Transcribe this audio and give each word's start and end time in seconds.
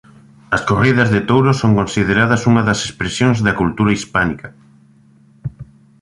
As 0.55 0.61
corridas 0.69 1.09
de 1.11 1.21
touros 1.29 1.59
son 1.61 1.71
consideradas 1.79 2.45
unha 2.49 2.63
das 2.67 2.79
expresións 2.87 3.37
da 3.45 3.57
cultura 3.59 3.95
hispánica. 3.97 4.47